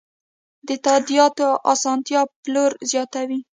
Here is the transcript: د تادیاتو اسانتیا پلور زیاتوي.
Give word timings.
د 0.67 0.69
تادیاتو 0.85 1.49
اسانتیا 1.73 2.21
پلور 2.43 2.71
زیاتوي. 2.91 3.39